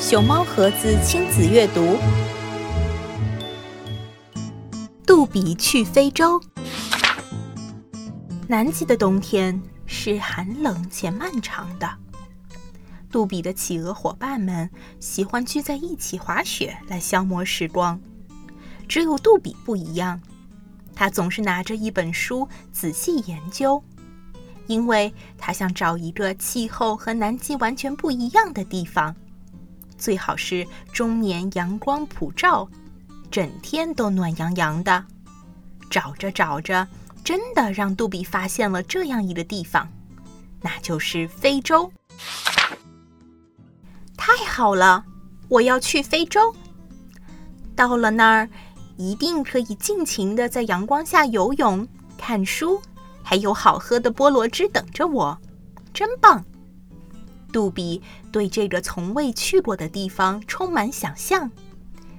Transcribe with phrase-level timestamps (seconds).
[0.00, 1.98] 熊猫盒子亲子阅读：
[5.06, 6.40] 杜比去非洲。
[8.48, 11.86] 南极的冬天是寒冷且漫长的。
[13.10, 18.00] 杜比的企鹅伙伴们喜欢聚在一起滑雪来消磨时光，
[18.88, 20.18] 只有杜比不一样，
[20.94, 23.84] 他总是拿着一本书仔细研究，
[24.66, 29.14] 因为他想找一个气候和南极完全不一样的地方。
[30.00, 32.66] 最好是终年阳光普照，
[33.30, 35.04] 整天都暖洋洋的。
[35.90, 36.88] 找着找着，
[37.22, 39.86] 真的让杜比发现了这样一个地方，
[40.62, 41.92] 那就是非洲。
[44.16, 45.04] 太好了，
[45.48, 46.54] 我要去非洲。
[47.76, 48.48] 到了那儿，
[48.96, 51.86] 一定可以尽情的在阳光下游泳、
[52.16, 52.80] 看书，
[53.22, 55.38] 还有好喝的菠萝汁等着我，
[55.92, 56.44] 真棒！
[57.50, 58.00] 杜比
[58.32, 61.50] 对这个从未去过的地方充满想象，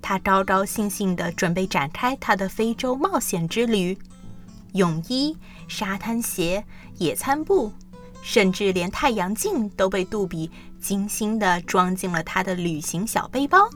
[0.00, 3.96] 他高高兴兴地准备展开他的非洲冒险之旅。
[4.72, 5.36] 泳衣、
[5.68, 6.64] 沙滩鞋、
[6.98, 7.72] 野餐布，
[8.22, 13.68] 甚至连太阳镜都被杜比精心地装进了他的旅行小背包。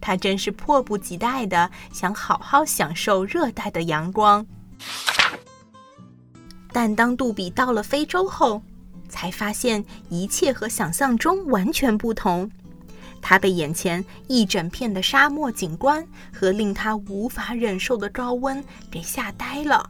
[0.00, 4.46] 他真是迫不及待地想好好享受热带的阳光。
[6.72, 8.62] 但当杜比到了非洲后，
[9.08, 12.50] 才发现一切和想象中完全不同，
[13.20, 19.88] 他被眼前一整片的沙漠景观和令他无法忍受的高温给吓呆了。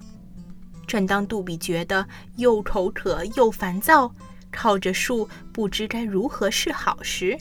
[0.87, 4.11] 正当杜比觉得又口渴又烦躁，
[4.51, 7.39] 靠着树不知该如何是好时，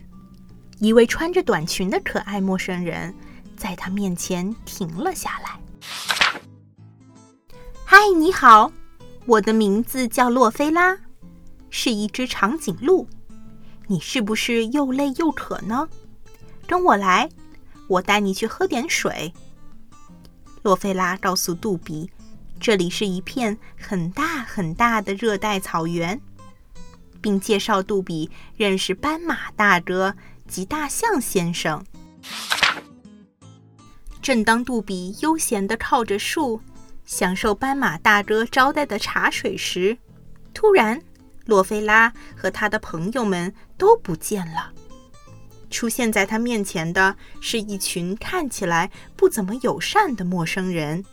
[0.80, 3.14] 一位穿着短裙的可爱陌生人
[3.56, 5.58] 在他面前停了下来。
[7.90, 8.70] “嗨，你好，
[9.26, 10.98] 我的名字叫洛菲拉。”
[11.70, 13.08] 是一只长颈鹿，
[13.88, 15.88] 你是不是又累又渴呢？
[16.66, 17.30] 跟我来，
[17.88, 19.34] 我带你去喝点水。
[20.64, 22.10] 洛菲拉告诉杜比，
[22.60, 26.20] 这里是一片很大很大的热带草原，
[27.22, 30.16] 并介绍杜比认识斑马大哥
[30.48, 31.86] 及大象先生。
[34.22, 36.60] 正当杜比悠闲地靠着树，
[37.06, 39.98] 享受斑马大哥招待的茶水时，
[40.54, 41.02] 突然。
[41.48, 44.72] 洛菲拉和他的朋友们都不见了。
[45.70, 51.04] 出现在他面前的是一群看起来不怎么友善的陌生人。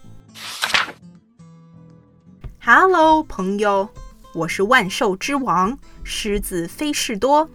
[2.60, 3.88] “Hello，朋友，
[4.32, 7.48] 我是万兽之王狮子菲士多。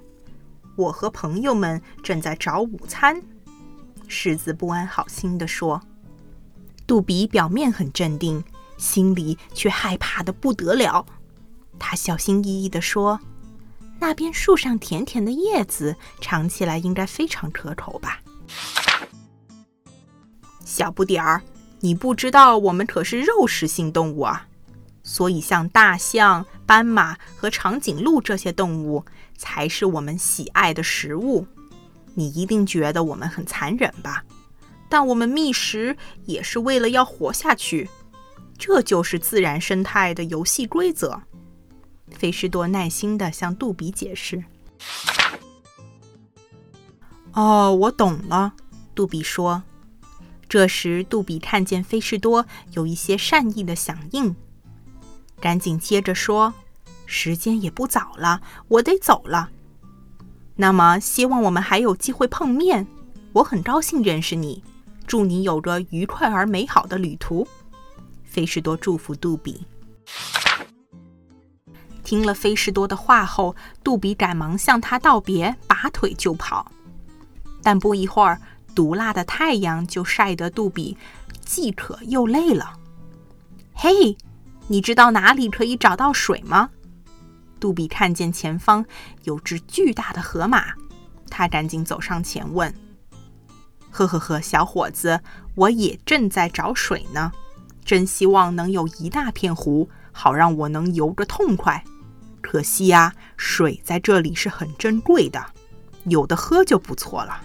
[0.75, 3.21] 我和朋友们正在找午餐。”
[4.07, 5.81] 狮子不安好心地说。
[6.85, 8.43] 杜比表面很镇定，
[8.77, 11.05] 心里却害怕的不得了。
[11.79, 13.19] 他小心翼翼地说
[13.99, 18.19] ：“那边树上甜甜的叶子，尝起来应该非常可口吧？”
[20.63, 21.41] 小不点儿，
[21.79, 24.47] 你不知道我们可是肉食性动物啊，
[25.01, 29.03] 所以像大象、斑马和长颈鹿这些动物
[29.35, 31.47] 才是我们喜爱的食物。
[32.13, 34.23] 你一定觉得我们很残忍吧？
[34.89, 37.89] 但我们觅食也是为了要活下去，
[38.57, 41.21] 这就是自然生态的游戏规则。
[42.17, 44.43] 菲士多耐心地向杜比解释
[47.33, 48.53] ：“哦，我懂了。”
[48.95, 49.63] 杜比说。
[50.47, 54.35] 这时，杜比看见菲士多有一些善意的响应，
[55.39, 56.55] 赶紧接着说
[57.05, 59.51] ：“时间也不早了，我得走了。
[60.55, 62.87] 那么，希望我们还有机会碰面。
[63.33, 64.63] 我很高兴认识你，
[65.05, 67.47] 祝你有个愉快而美好的旅途。”
[68.25, 69.67] 菲士多祝福杜比。
[72.09, 76.71] 听了菲士多的话后，杜比赶忙向他道别，拔腿就跑。
[77.61, 78.41] 但不一会儿，
[78.73, 80.97] 毒辣的太阳就晒得杜比
[81.45, 82.73] 既渴又累了。
[83.75, 84.17] 嘿，
[84.69, 86.71] 你知道哪里可以找到水吗？
[87.59, 88.83] 杜比看见前方
[89.25, 90.73] 有只巨大的河马，
[91.29, 92.73] 他赶紧走上前问
[93.91, 95.21] ：“呵呵呵，小伙子，
[95.53, 97.31] 我也正在找水呢，
[97.85, 101.83] 真希望能有一大片湖，好让我能游个痛快。”
[102.41, 105.45] 可惜呀，水在这里是很珍贵的，
[106.05, 107.41] 有的喝就不错了。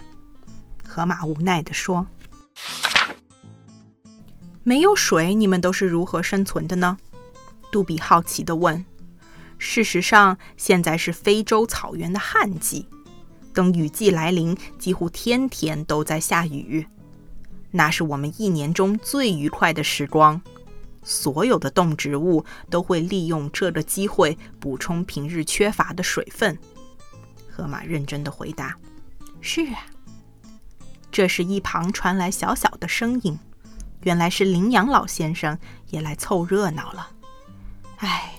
[0.87, 2.07] 河马无奈地说
[4.63, 6.97] ：“没有水，你们都是如何生存的呢？”
[7.71, 8.85] 杜比好奇地问。
[9.57, 12.87] 事实上，现在是非洲草原的旱季，
[13.53, 16.87] 等雨季来临，几乎天天都在下雨，
[17.71, 20.41] 那是我们一年中最愉快的时光。
[21.05, 26.57] 所有的动植物都会利用这个机会补充平日缺乏的水分。
[27.49, 28.75] 河马认真的回答
[29.39, 29.85] ：“是啊。
[31.11, 33.39] 这时，一旁传来小小的声音，
[34.01, 35.57] 原来是羚羊老先生
[35.91, 37.09] 也来凑热闹了。
[37.97, 38.33] 唉，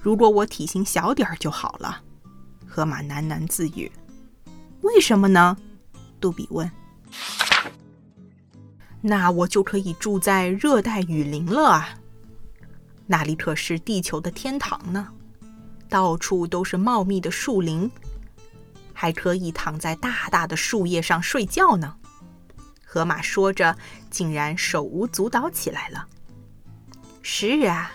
[0.00, 2.02] 如果我体型小点儿就好了。
[2.68, 3.90] 河马喃喃自语。
[4.82, 5.56] 为什么呢？
[6.20, 6.70] 杜比问。
[9.00, 11.88] 那我就可以住在热带雨林了啊！
[13.06, 15.08] 那里可是地球的天堂呢，
[15.88, 17.90] 到处都是茂密的树林，
[18.92, 21.96] 还可以躺在大大的树叶上睡觉呢。
[22.84, 23.76] 河马说着，
[24.10, 26.06] 竟然手舞足蹈起来了。
[27.22, 27.92] 是啊，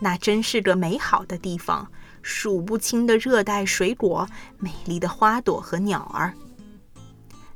[0.00, 1.90] 那真是个美好的地方，
[2.22, 6.34] 数不清的热带水果，美丽的花朵和鸟儿。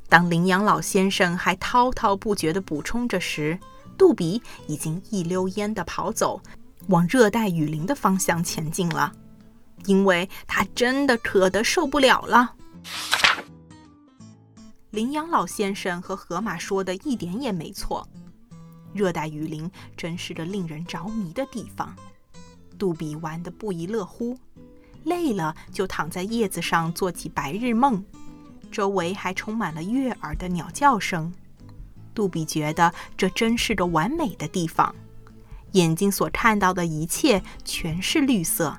[0.07, 3.59] 当羚羊老先生还滔滔不绝地补充着时，
[3.97, 6.41] 杜比已经一溜烟地跑走，
[6.89, 9.11] 往热带雨林的方向前进了，
[9.85, 12.55] 因为他真的渴得受不了了。
[14.89, 18.07] 羚羊老先生和河马说的一点也没错，
[18.91, 21.95] 热带雨林真是个令人着迷的地方。
[22.79, 24.35] 杜比玩得不亦乐乎，
[25.03, 28.03] 累了就躺在叶子上做起白日梦。
[28.71, 31.31] 周围还充满了悦耳的鸟叫声，
[32.15, 34.95] 杜比觉得这真是个完美的地方，
[35.73, 38.77] 眼睛所看到的一切全是绿色，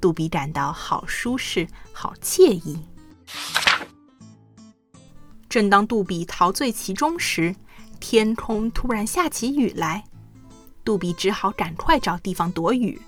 [0.00, 2.78] 杜比感到好舒适、好惬意。
[5.48, 7.54] 正当杜比陶醉其中时，
[7.98, 10.04] 天空突然下起雨来，
[10.84, 13.00] 杜比只好赶快找地方躲雨。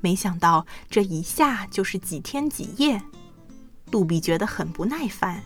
[0.00, 3.00] 没想到这一下就是几天几夜。
[3.90, 5.42] 杜比觉得很不耐烦，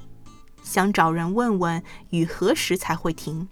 [0.62, 3.48] 想找人问问雨何时才会停。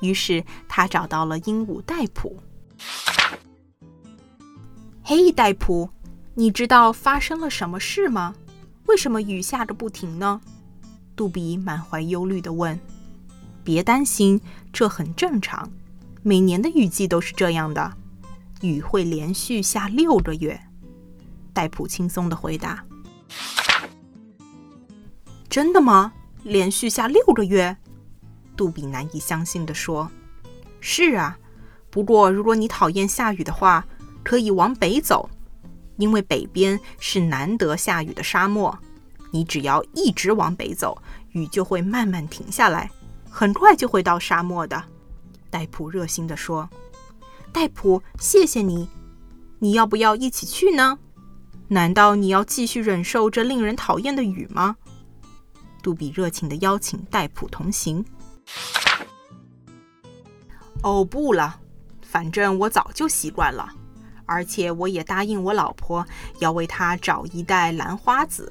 [0.00, 2.36] 于是他找到了鹦鹉戴普。
[5.02, 5.90] “嘿，戴普，
[6.34, 8.34] 你知道发生了什么事吗？
[8.86, 10.40] 为什么雨下个不停呢？”
[11.16, 12.78] 杜比满怀忧虑地问。
[13.64, 14.40] “别担心，
[14.72, 15.70] 这很正常，
[16.22, 17.96] 每年的雨季都是这样的，
[18.60, 20.60] 雨会连续下六个月。”
[21.54, 22.84] 戴普轻松地回答。
[25.48, 26.12] 真的吗？
[26.42, 27.76] 连续下六个月？
[28.56, 30.10] 杜比难以相信地说
[30.80, 31.38] ：“是啊，
[31.96, 33.82] 不过如果你讨厌下雨的话，
[34.22, 35.30] 可以往北走，
[35.96, 38.78] 因为北边是难得下雨的沙漠。
[39.30, 41.00] 你只要一直往北走，
[41.32, 42.90] 雨就会慢慢停下来，
[43.30, 44.84] 很快就会到沙漠的。”
[45.48, 46.68] 戴普热心地说
[47.50, 48.90] ：“戴普，谢谢你。
[49.58, 50.98] 你要不要一起去呢？
[51.68, 54.76] 难道你要继续忍受这令人讨厌的雨吗？”
[55.82, 58.04] 杜比热情地邀请戴普同行。
[60.82, 61.58] 哦，不了，
[62.16, 63.68] 反正我早就习惯了，
[64.24, 66.06] 而且我也答应我老婆
[66.38, 68.50] 要为她找一袋兰花子。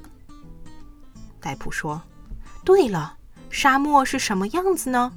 [1.40, 2.00] 戴普说
[2.64, 3.16] ：“对了，
[3.50, 5.10] 沙漠是什么样子呢？”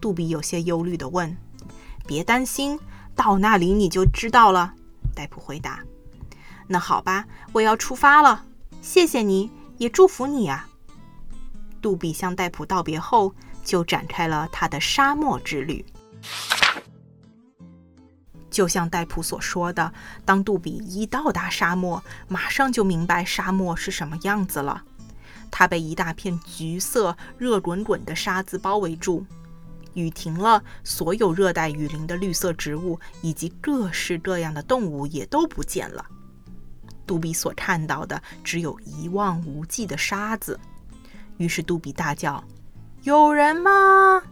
[0.00, 1.36] 杜比有些忧虑地问。
[2.06, 2.78] “别担心，
[3.16, 4.72] 到那里你就知道了。”
[5.12, 5.80] 戴普回答。
[6.68, 8.44] “那好吧，我要出发了。
[8.80, 10.68] 谢谢你，也祝福你啊。”
[11.82, 13.34] 杜比向戴普道别后，
[13.64, 15.84] 就展开了他的沙漠之旅。
[18.60, 19.90] 就像戴普所说的，
[20.22, 24.84] 当杜比一到达沙漠，马上就明白沙漠是什么样子了。
[25.50, 29.24] 他被一大片橘色、热滚滚的沙子包围住。
[29.94, 36.04] 雨停了，所有热带雨林的绿色植物以及各式各样的动物也都不见了。
[37.06, 40.60] 杜比所看到的只有一望无际的沙子。
[41.38, 42.44] 于是杜比大叫
[43.04, 44.22] ：“有人吗？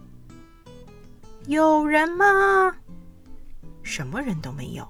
[1.47, 2.75] 有人吗？”
[3.89, 4.87] 什么人都没有。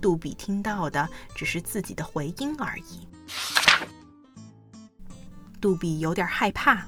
[0.00, 3.08] 杜比听到的只是自己的回音而已。
[5.60, 6.86] 杜比有点害怕，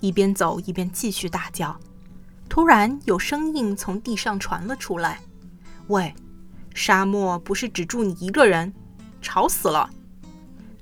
[0.00, 1.74] 一边走一边继续大叫。
[2.50, 5.18] 突然，有声音从地上传了出来
[5.88, 6.14] ：“喂，
[6.74, 8.70] 沙漠不是只住你一个人，
[9.22, 9.88] 吵死了！”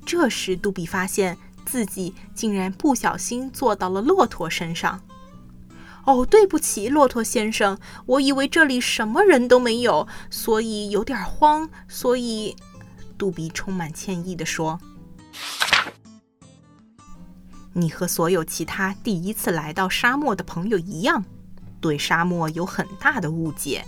[0.05, 1.39] 这时，杜比发现。
[1.67, 5.01] 自己竟然不小心坐到了骆驼身上。
[6.11, 11.71] 哦，对不起，骆驼先生，我以为这里什么人都没有，所以有点慌。
[11.87, 12.57] 所以，
[13.17, 14.81] 杜比充满歉意地说
[17.75, 21.25] ：“你和所有其他第一次来到沙漠的朋友一样，
[21.81, 23.85] 对沙漠有很大的误解。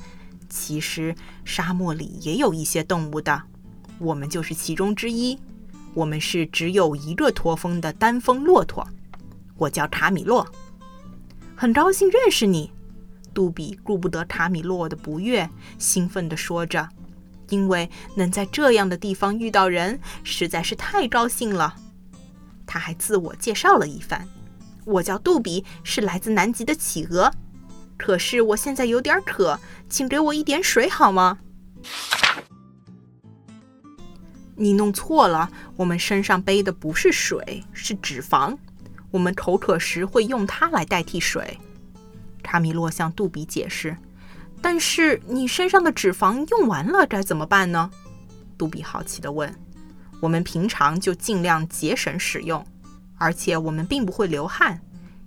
[0.48, 3.42] 其实，沙漠里也有一些动物的，
[3.98, 5.36] 我们就是其中之一。”
[5.94, 8.86] 我们是只有一个驼峰的单峰骆驼，
[9.56, 10.46] 我叫卡米洛，
[11.62, 12.72] 很高兴认识你。
[13.32, 16.88] 杜比顾不得卡米洛的不悦，兴奋地说着
[17.50, 21.76] ：“因为能在这样的地方遇到人，实在是太高兴了。”
[22.66, 24.26] 他还自我介绍了一番
[24.84, 27.30] ：“我叫杜比，是来自南极的企鹅。
[27.96, 31.38] 可是我现在有点渴，请给我一点水好吗？
[34.56, 38.58] 你弄错了，我们身上背的不是水，是脂肪。
[39.12, 41.56] 我们口渴时会用它来代替水。
[42.42, 43.96] 卡米洛向杜比解释。
[44.60, 47.90] 但是你身上的脂肪用完了该怎么办呢？
[48.56, 49.52] 杜比好奇地问。
[50.20, 52.64] 我们平常就尽量节省使用，
[53.18, 54.80] 而且我们并不会流汗。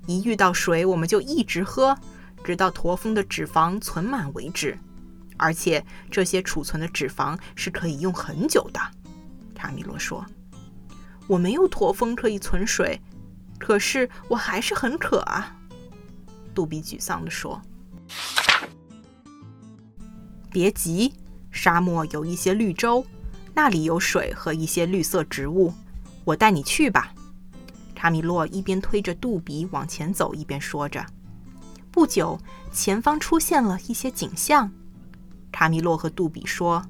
[0.08, 1.98] 一遇到水，我们就一直喝，
[2.46, 4.78] 直到驼峰的脂肪存满为止。
[5.36, 8.80] 而且这些储存的脂肪是可以用很久的。
[9.54, 10.26] 卡米洛说
[11.28, 13.02] ：“我没有驼峰可以存水，
[13.58, 15.58] 可是我还是很渴啊。”
[16.54, 17.62] 杜比沮丧地说。
[20.52, 21.14] 别急，
[21.52, 23.06] 沙漠有一些绿洲，
[23.54, 25.74] 那里有水和一些绿色植物。
[26.24, 27.14] 我带你去吧。
[27.94, 31.06] 卡米洛一边推着杜比往前走，一边说着。
[31.92, 32.40] 不久，
[32.72, 34.72] 前方出现了一些景象。
[35.52, 36.86] 卡米洛和杜比说：“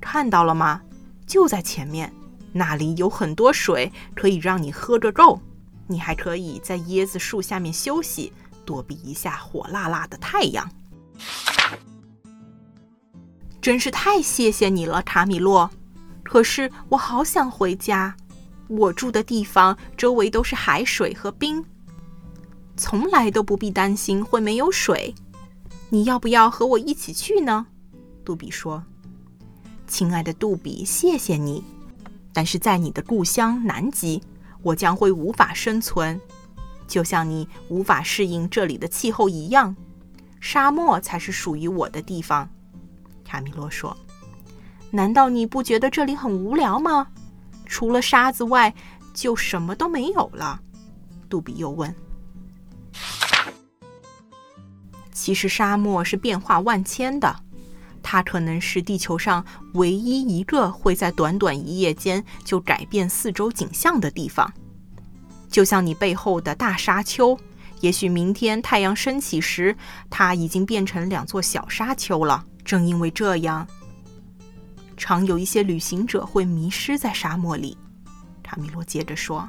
[0.00, 0.82] 看到了吗？
[1.26, 2.12] 就在前面，
[2.52, 5.40] 那里有很多水，可以让你喝个够。
[5.90, 8.32] 你还可以在椰子树下面休息，
[8.64, 10.70] 躲避一下火辣辣的太阳。”
[13.60, 15.70] 真是太谢谢你了，卡米洛。
[16.22, 18.16] 可是我好想回家。
[18.68, 21.64] 我住的地方周围都是海水和冰，
[22.76, 25.12] 从来都不必担心会没有水。
[25.88, 27.66] 你要不要和我一起去呢？
[28.24, 28.84] 杜比说
[29.88, 31.64] ：“亲爱的杜比，谢谢你。
[32.32, 34.22] 但是在你的故乡南极，
[34.62, 36.20] 我将会无法生存，
[36.86, 39.74] 就像你无法适应这里的气候一样。
[40.40, 42.48] 沙漠才是属于我的地方。”
[43.24, 43.96] 卡米洛说
[44.90, 47.08] ：“难道你不觉得这里很无聊吗？
[47.66, 48.74] 除了沙子外，
[49.14, 50.60] 就什么都没有了。”
[51.28, 51.94] 杜比又问。
[55.12, 57.36] “其实沙漠是变化万千的，
[58.12, 64.52] 它可能是地球上唯一一个会在短短一夜间就改变四周景象的地方。
[65.48, 67.38] 就像你背后的大沙丘，
[67.78, 69.76] 也许明天太阳升起时，
[70.10, 73.64] 它已经变成两座小沙丘了。”正因为这样，
[74.96, 77.78] 常有一些旅行者会迷失在沙漠里。
[78.42, 79.48] 卡米洛接着说：“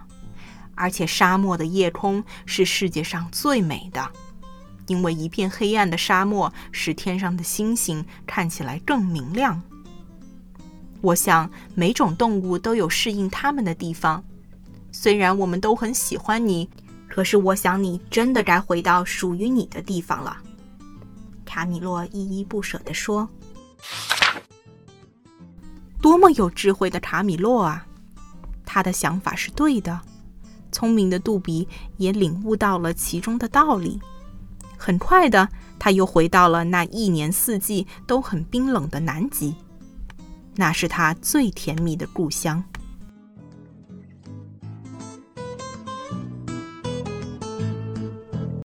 [0.77, 4.08] 而且沙漠的夜空是世界上最美的，
[4.88, 9.62] 因为一片黑暗的沙漠使天上的星星看起来更明亮。
[11.02, 14.24] 我想每种动物都有适应它们的地方。
[14.92, 16.70] 虽然我们都很喜欢你，
[17.08, 20.38] 可是我想你真的该回到属于你的地方了。”
[21.46, 23.28] 卡米洛依依不舍地说
[26.02, 27.86] ：“多么有智慧的卡米洛啊！
[28.66, 30.02] 他的想法是对的。
[30.72, 34.00] 聪明的杜比也领悟到了其中的道理。
[34.82, 35.48] 很快的，
[35.78, 39.54] 他又回到了那一年四季都很冰冷的南极，
[40.56, 42.64] 那是他最甜蜜的故乡。”